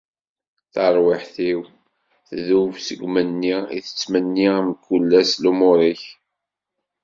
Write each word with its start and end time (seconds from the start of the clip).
Tarwiḥt-iw 0.73 1.59
tdub 2.29 2.73
seg 2.85 2.99
umenni 3.07 3.55
i 3.77 3.79
tettmenni 3.85 4.49
mkul 4.67 5.11
ass 5.21 5.31
lumuṛ-ik. 5.43 6.03